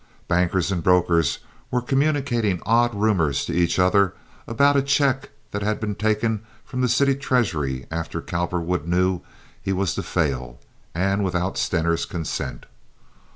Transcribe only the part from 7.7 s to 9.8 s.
after Cowperwood knew he